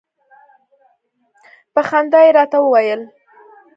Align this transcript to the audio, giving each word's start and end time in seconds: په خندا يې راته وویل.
په 1.73 1.81
خندا 1.87 2.19
يې 2.25 2.31
راته 2.37 2.57
وویل. 2.61 3.01